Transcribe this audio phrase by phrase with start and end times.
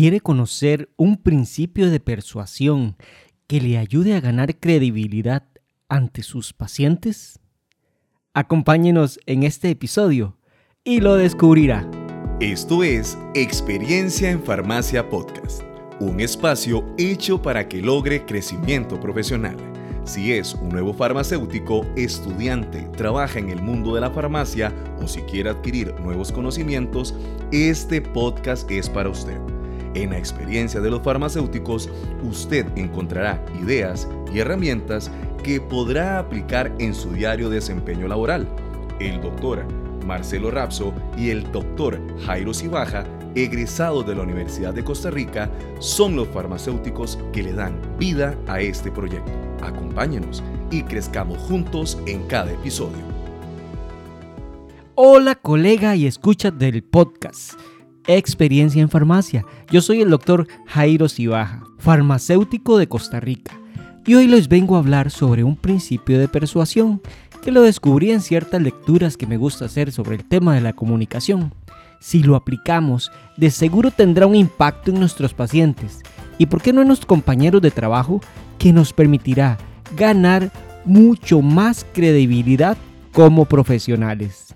[0.00, 2.96] ¿Quiere conocer un principio de persuasión
[3.46, 5.46] que le ayude a ganar credibilidad
[5.90, 7.38] ante sus pacientes?
[8.32, 10.38] Acompáñenos en este episodio
[10.84, 11.86] y lo descubrirá.
[12.40, 15.60] Esto es Experiencia en Farmacia Podcast,
[16.00, 19.58] un espacio hecho para que logre crecimiento profesional.
[20.04, 25.20] Si es un nuevo farmacéutico, estudiante, trabaja en el mundo de la farmacia o si
[25.24, 27.14] quiere adquirir nuevos conocimientos,
[27.52, 29.59] este podcast es para usted.
[29.94, 31.88] En la experiencia de los farmacéuticos,
[32.22, 35.10] usted encontrará ideas y herramientas
[35.42, 38.46] que podrá aplicar en su diario desempeño laboral.
[39.00, 39.64] El doctor
[40.06, 45.50] Marcelo Rapso y el doctor Jairo Cibaja, egresados de la Universidad de Costa Rica,
[45.80, 49.32] son los farmacéuticos que le dan vida a este proyecto.
[49.60, 53.10] Acompáñenos y crezcamos juntos en cada episodio.
[54.94, 57.54] Hola colega y escucha del podcast
[58.06, 59.44] experiencia en farmacia.
[59.70, 63.58] Yo soy el doctor Jairo Cibaja, farmacéutico de Costa Rica,
[64.06, 67.00] y hoy les vengo a hablar sobre un principio de persuasión
[67.42, 70.72] que lo descubrí en ciertas lecturas que me gusta hacer sobre el tema de la
[70.72, 71.54] comunicación.
[72.00, 76.00] Si lo aplicamos, de seguro tendrá un impacto en nuestros pacientes
[76.38, 78.20] y, por qué no, en nuestros compañeros de trabajo,
[78.58, 79.58] que nos permitirá
[79.96, 80.50] ganar
[80.84, 82.76] mucho más credibilidad
[83.12, 84.54] como profesionales.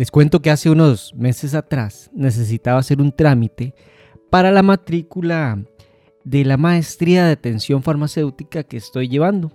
[0.00, 3.74] Les cuento que hace unos meses atrás necesitaba hacer un trámite
[4.30, 5.62] para la matrícula
[6.24, 9.52] de la maestría de atención farmacéutica que estoy llevando.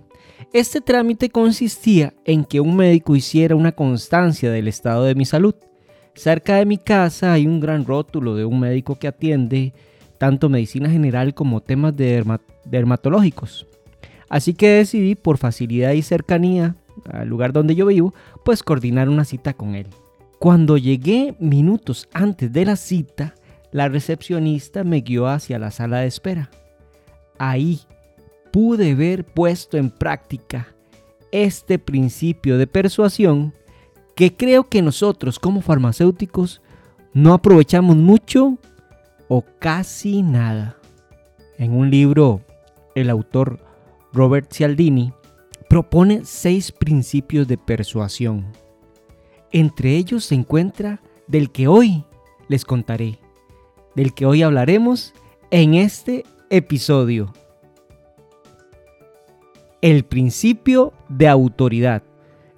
[0.52, 5.56] Este trámite consistía en que un médico hiciera una constancia del estado de mi salud.
[6.14, 9.74] Cerca de mi casa hay un gran rótulo de un médico que atiende
[10.16, 13.66] tanto medicina general como temas dermatológicos.
[14.28, 16.76] Así que decidí, por facilidad y cercanía
[17.10, 19.88] al lugar donde yo vivo, pues coordinar una cita con él.
[20.38, 23.34] Cuando llegué minutos antes de la cita,
[23.72, 26.50] la recepcionista me guió hacia la sala de espera.
[27.38, 27.80] Ahí
[28.52, 30.68] pude ver puesto en práctica
[31.32, 33.54] este principio de persuasión
[34.14, 36.62] que creo que nosotros como farmacéuticos
[37.12, 38.58] no aprovechamos mucho
[39.28, 40.76] o casi nada.
[41.58, 42.42] En un libro,
[42.94, 43.60] el autor
[44.12, 45.12] Robert Cialdini
[45.68, 48.52] propone seis principios de persuasión
[49.60, 52.04] entre ellos se encuentra del que hoy
[52.46, 53.18] les contaré,
[53.94, 55.14] del que hoy hablaremos
[55.50, 57.32] en este episodio.
[59.80, 62.02] El principio de autoridad.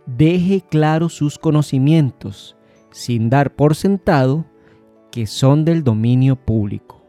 [0.06, 2.56] Deje claro sus conocimientos
[2.90, 4.44] sin dar por sentado
[5.12, 7.00] que son del dominio público.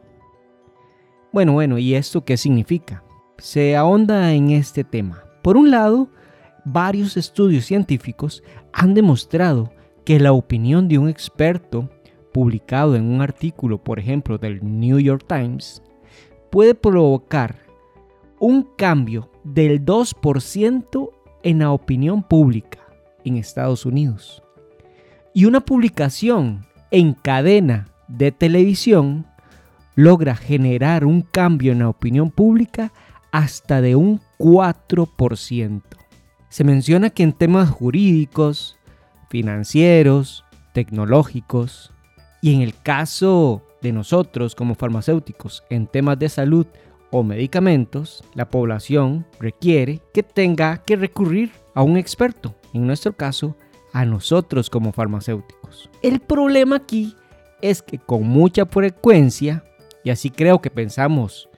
[1.33, 3.03] Bueno, bueno, ¿y esto qué significa?
[3.39, 5.23] Se ahonda en este tema.
[5.41, 6.09] Por un lado,
[6.63, 9.71] varios estudios científicos han demostrado
[10.09, 11.87] que la opinión de un experto
[12.33, 15.83] publicado en un artículo, por ejemplo, del New York Times,
[16.49, 17.59] puede provocar
[18.39, 21.11] un cambio del 2%
[21.43, 22.79] en la opinión pública
[23.23, 24.41] en Estados Unidos.
[25.31, 29.27] Y una publicación en cadena de televisión
[29.93, 32.91] logra generar un cambio en la opinión pública
[33.31, 35.83] hasta de un 4%.
[36.49, 38.78] Se menciona que en temas jurídicos,
[39.29, 41.91] financieros, tecnológicos,
[42.41, 46.65] y en el caso de nosotros como farmacéuticos en temas de salud
[47.11, 53.55] o medicamentos, la población requiere que tenga que recurrir a un experto, en nuestro caso,
[53.93, 55.89] a nosotros como farmacéuticos.
[56.01, 57.15] El problema aquí
[57.61, 59.63] es que con mucha frecuencia,
[60.03, 61.49] y así creo que pensamos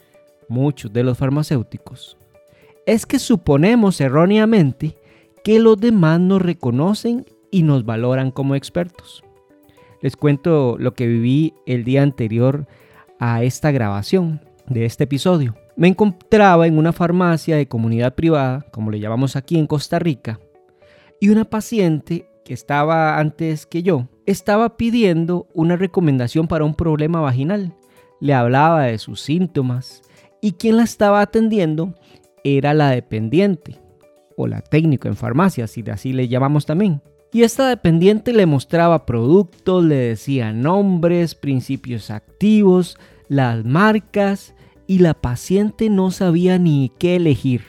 [0.48, 2.18] muchos de los farmacéuticos,
[2.86, 4.98] es que suponemos erróneamente
[5.44, 9.24] que los demás nos reconocen y nos valoran como expertos.
[10.02, 12.66] Les cuento lo que viví el día anterior
[13.20, 15.56] a esta grabación de este episodio.
[15.76, 20.40] Me encontraba en una farmacia de comunidad privada, como le llamamos aquí en Costa Rica,
[21.20, 27.22] y una paciente que estaba antes que yo estaba pidiendo una recomendación para un problema
[27.22, 27.76] vaginal.
[28.20, 30.02] Le hablaba de sus síntomas
[30.42, 31.94] y quien la estaba atendiendo
[32.44, 33.80] era la dependiente
[34.36, 37.02] o la técnico en farmacia, si así le llamamos también.
[37.34, 42.98] Y esta dependiente le mostraba productos, le decía nombres, principios activos,
[43.30, 44.54] las marcas
[44.86, 47.62] y la paciente no sabía ni qué elegir.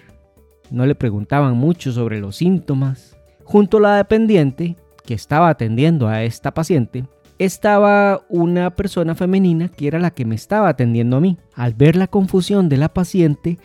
[0.71, 3.17] No le preguntaban mucho sobre los síntomas.
[3.45, 7.05] Junto a la dependiente, que estaba atendiendo a esta paciente,
[7.39, 11.39] estaba una persona femenina que era la que me estaba atendiendo a mí.
[11.55, 13.59] Al ver la confusión de la paciente,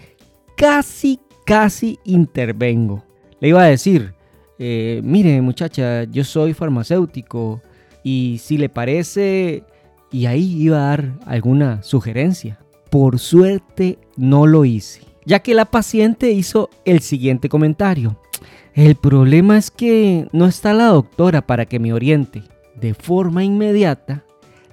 [0.55, 3.03] casi casi intervengo.
[3.39, 4.13] Le iba a decir,
[4.59, 7.62] eh, mire muchacha, yo soy farmacéutico
[8.04, 9.63] y si le parece,
[10.12, 12.59] y ahí iba a dar alguna sugerencia.
[12.89, 18.19] Por suerte no lo hice, ya que la paciente hizo el siguiente comentario.
[18.74, 22.44] El problema es que no está la doctora para que me oriente.
[22.75, 24.24] De forma inmediata,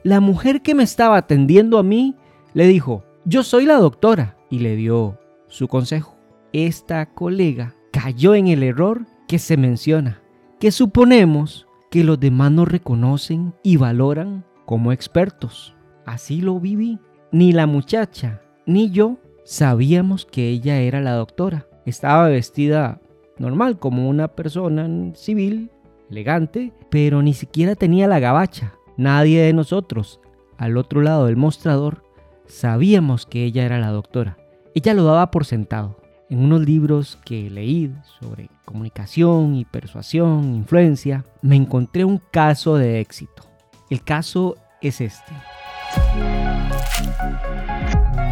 [0.02, 2.14] la mujer que me estaba atendiendo a mí
[2.52, 6.14] le dijo, yo soy la doctora, y le dio su consejo.
[6.52, 10.22] Esta colega cayó en el error que se menciona,
[10.60, 15.74] que suponemos que los demás nos reconocen y valoran como expertos.
[16.06, 16.98] Así lo viví.
[17.32, 21.66] Ni la muchacha ni yo sabíamos que ella era la doctora.
[21.84, 23.00] Estaba vestida
[23.38, 25.70] normal, como una persona civil,
[26.10, 28.74] elegante, pero ni siquiera tenía la gabacha.
[28.96, 30.20] Nadie de nosotros,
[30.56, 32.04] al otro lado del mostrador,
[32.46, 34.38] sabíamos que ella era la doctora.
[34.74, 35.96] Ella lo daba por sentado.
[36.34, 42.98] En unos libros que leí sobre comunicación y persuasión, influencia, me encontré un caso de
[42.98, 43.44] éxito.
[43.88, 45.32] El caso es este.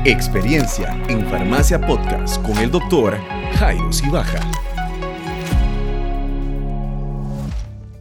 [0.04, 3.16] Experiencia en Farmacia Podcast con el doctor
[3.54, 4.40] Jairo Sibaja.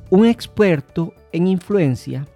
[0.10, 2.28] Un experto en influencia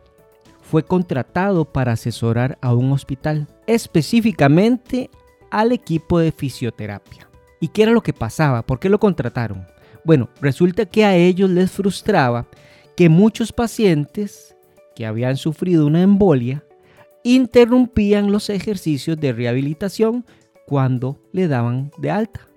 [0.62, 5.10] fue contratado para asesorar a un hospital, específicamente
[5.50, 7.28] al equipo de fisioterapia.
[7.60, 8.66] ¿Y qué era lo que pasaba?
[8.66, 9.66] ¿Por qué lo contrataron?
[10.04, 12.48] Bueno, resulta que a ellos les frustraba
[12.96, 14.56] que muchos pacientes
[14.96, 16.64] que habían sufrido una embolia
[17.24, 20.26] interrumpían los ejercicios de rehabilitación
[20.68, 22.48] cuando le daban de alta.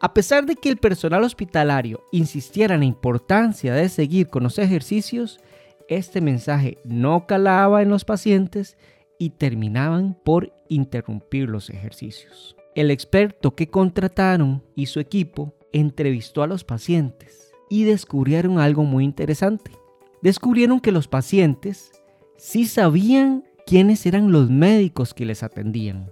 [0.00, 4.58] A pesar de que el personal hospitalario insistiera en la importancia de seguir con los
[4.58, 5.40] ejercicios,
[5.88, 8.76] este mensaje no calaba en los pacientes
[9.18, 12.56] y terminaban por interrumpir los ejercicios.
[12.74, 19.04] El experto que contrataron y su equipo entrevistó a los pacientes y descubrieron algo muy
[19.04, 19.70] interesante.
[20.22, 21.92] Descubrieron que los pacientes
[22.36, 26.10] sí sabían quiénes eran los médicos que les atendían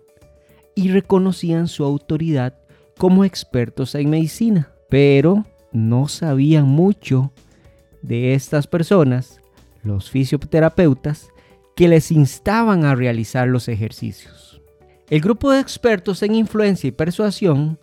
[0.74, 2.58] y reconocían su autoridad
[2.96, 7.32] como expertos en medicina, pero no sabían mucho
[8.02, 9.40] de estas personas,
[9.82, 11.28] los fisioterapeutas,
[11.74, 14.51] que les instaban a realizar los ejercicios.
[15.10, 17.78] El grupo de expertos en influencia y persuasión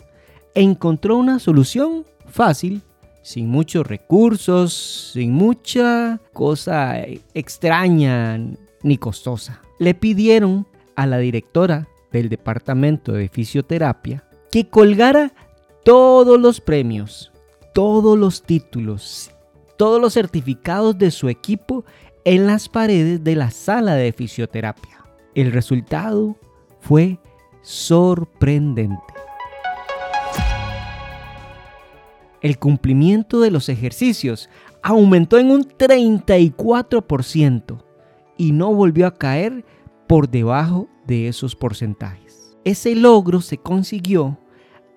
[0.55, 2.81] encontró una solución fácil,
[3.21, 6.95] sin muchos recursos, sin mucha cosa
[7.33, 8.39] extraña
[8.81, 9.61] ni costosa.
[9.79, 15.33] Le pidieron a la directora del departamento de fisioterapia que colgara
[15.83, 17.31] todos los premios,
[17.73, 19.31] todos los títulos,
[19.77, 21.85] todos los certificados de su equipo
[22.25, 25.05] en las paredes de la sala de fisioterapia.
[25.35, 26.35] El resultado
[26.79, 27.19] fue
[27.61, 29.13] sorprendente.
[32.41, 34.49] El cumplimiento de los ejercicios
[34.81, 37.83] aumentó en un 34%
[38.37, 39.65] y no volvió a caer
[40.07, 42.57] por debajo de esos porcentajes.
[42.63, 44.39] Ese logro se consiguió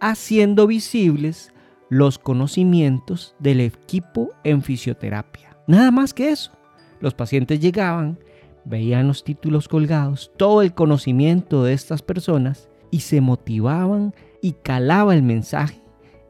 [0.01, 1.53] haciendo visibles
[1.89, 5.57] los conocimientos del equipo en fisioterapia.
[5.67, 6.53] Nada más que eso.
[7.01, 8.19] Los pacientes llegaban,
[8.65, 15.15] veían los títulos colgados, todo el conocimiento de estas personas y se motivaban y calaba
[15.15, 15.83] el mensaje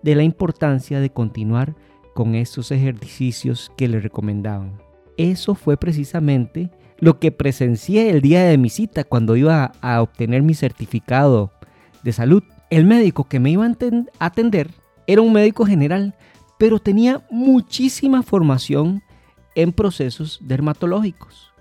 [0.03, 1.75] de la importancia de continuar
[2.15, 4.81] con estos ejercicios que le recomendaban.
[5.17, 10.43] Eso fue precisamente lo que presencié el día de mi cita cuando iba a obtener
[10.43, 11.51] mi certificado
[12.03, 12.43] de salud.
[12.71, 14.71] El médico que me iba a atender
[15.07, 16.15] era un médico general,
[16.59, 19.03] pero tenía muchísima formación
[19.55, 21.52] en procesos dermatológicos.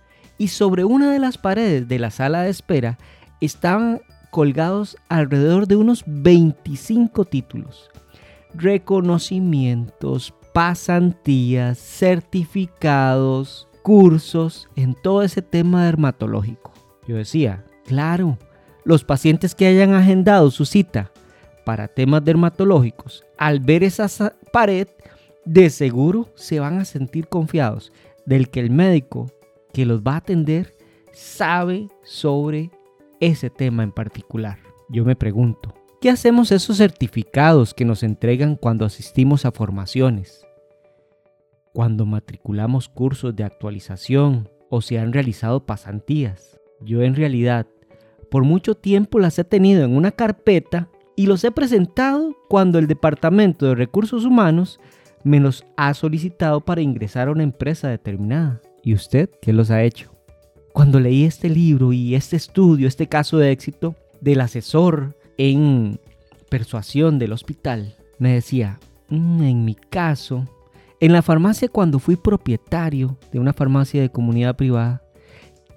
[0.42, 2.98] Y sobre una de las paredes de la sala de espera
[3.42, 7.92] estaban colgados alrededor de unos 25 títulos.
[8.56, 16.74] Reconocimientos, pasantías, certificados, cursos en todo ese tema dermatológico.
[17.08, 18.40] Yo decía, claro,
[18.84, 21.12] los pacientes que hayan agendado su cita
[21.66, 24.88] para temas dermatológicos, al ver esa pared,
[25.46, 27.92] de seguro se van a sentir confiados
[28.26, 29.32] del que el médico
[29.72, 30.74] que los va a atender
[31.14, 32.72] sabe sobre
[33.20, 34.60] ese tema en particular.
[34.90, 40.46] Yo me pregunto, ¿qué hacemos esos certificados que nos entregan cuando asistimos a formaciones?
[41.74, 46.60] cuando matriculamos cursos de actualización o se han realizado pasantías.
[46.82, 47.68] Yo en realidad
[48.30, 52.88] por mucho tiempo las he tenido en una carpeta y los he presentado cuando el
[52.88, 54.80] Departamento de Recursos Humanos
[55.24, 58.62] me los ha solicitado para ingresar a una empresa determinada.
[58.84, 60.12] ¿Y usted qué los ha hecho?
[60.74, 66.00] Cuando leí este libro y este estudio, este caso de éxito del asesor en
[66.50, 70.48] persuasión del hospital, me decía, mm, en mi caso,
[71.00, 75.02] en la farmacia cuando fui propietario de una farmacia de comunidad privada,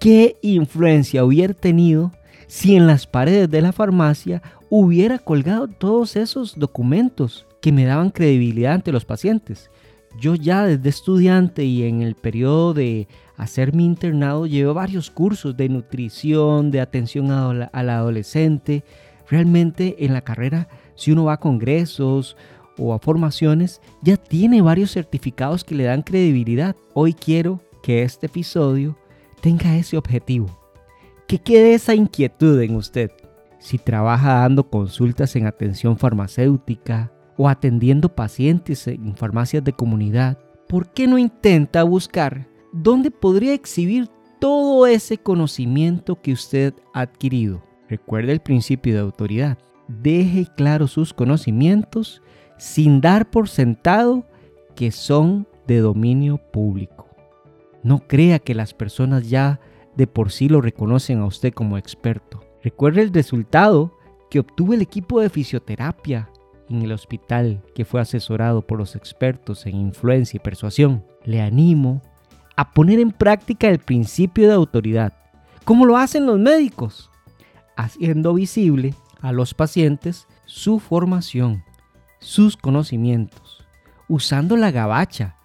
[0.04, 2.12] ¿Qué influencia hubiera tenido
[2.46, 8.10] si en las paredes de la farmacia hubiera colgado todos esos documentos que me daban
[8.10, 9.70] credibilidad ante los pacientes?
[10.18, 15.56] Yo ya desde estudiante y en el periodo de hacer mi internado llevé varios cursos
[15.56, 18.84] de nutrición, de atención al adolescente.
[19.28, 22.36] Realmente en la carrera, si uno va a congresos
[22.78, 26.76] o a formaciones, ya tiene varios certificados que le dan credibilidad.
[26.92, 28.96] Hoy quiero que este episodio
[29.40, 30.46] tenga ese objetivo.
[31.26, 33.10] Que quede esa inquietud en usted.
[33.58, 40.38] Si trabaja dando consultas en atención farmacéutica o atendiendo pacientes en farmacias de comunidad,
[40.68, 44.08] ¿por qué no intenta buscar dónde podría exhibir
[44.40, 47.62] todo ese conocimiento que usted ha adquirido?
[47.88, 49.58] Recuerde el principio de autoridad.
[49.88, 52.22] Deje claro sus conocimientos
[52.56, 54.26] sin dar por sentado
[54.74, 57.08] que son de dominio público.
[57.82, 59.60] No crea que las personas ya
[59.96, 62.40] de por sí lo reconocen a usted como experto.
[62.62, 63.92] Recuerde el resultado
[64.30, 66.30] que obtuvo el equipo de fisioterapia
[66.68, 71.04] en el hospital que fue asesorado por los expertos en influencia y persuasión.
[71.24, 72.02] Le animo
[72.56, 75.12] a poner en práctica el principio de autoridad,
[75.64, 77.10] como lo hacen los médicos,
[77.76, 81.64] haciendo visible a los pacientes su formación,
[82.20, 83.64] sus conocimientos,
[84.08, 85.36] usando la gabacha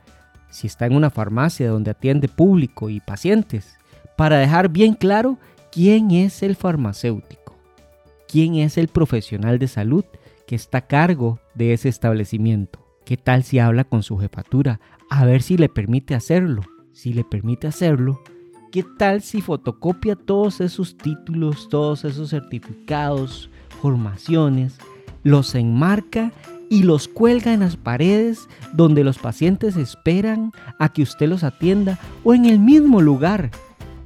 [0.49, 3.77] si está en una farmacia donde atiende público y pacientes,
[4.17, 5.37] para dejar bien claro
[5.71, 7.55] quién es el farmacéutico,
[8.27, 10.03] quién es el profesional de salud
[10.49, 12.83] que está a cargo de ese establecimiento.
[13.05, 14.79] ¿Qué tal si habla con su jefatura?
[15.07, 16.63] A ver si le permite hacerlo.
[16.91, 18.19] Si le permite hacerlo,
[18.71, 24.79] ¿qué tal si fotocopia todos esos títulos, todos esos certificados, formaciones,
[25.21, 26.31] los enmarca
[26.67, 31.99] y los cuelga en las paredes donde los pacientes esperan a que usted los atienda
[32.23, 33.51] o en el mismo lugar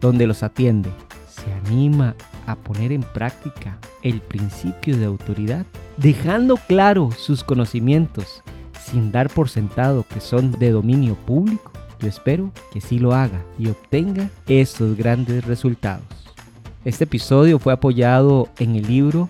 [0.01, 0.89] donde los atiende.
[1.29, 5.65] Se anima a poner en práctica el principio de autoridad,
[5.97, 8.43] dejando claro sus conocimientos
[8.83, 11.71] sin dar por sentado que son de dominio público.
[11.99, 16.05] Yo espero que sí lo haga y obtenga estos grandes resultados.
[16.85, 19.29] Este episodio fue apoyado en el libro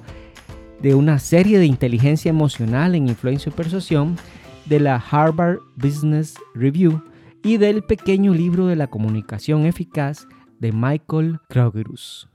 [0.82, 4.18] de una serie de inteligencia emocional en influencia y persuasión
[4.66, 7.02] de la Harvard Business Review
[7.44, 10.28] y del pequeño libro de la comunicación eficaz
[10.60, 12.33] de Michael Krogerus.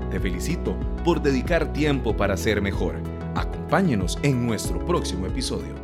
[0.10, 2.96] Te felicito por dedicar tiempo para ser mejor.
[3.36, 5.81] Acompáñenos en nuestro próximo episodio.